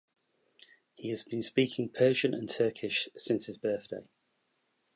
He 0.95 1.09
has 1.09 1.23
been 1.23 1.43
speaking 1.43 1.89
Persian 1.89 2.33
and 2.33 2.49
Turkish 2.49 3.07
since 3.15 3.45
his 3.45 3.59
birthday. 3.59 4.07